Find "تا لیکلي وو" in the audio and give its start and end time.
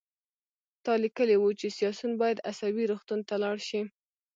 0.83-1.49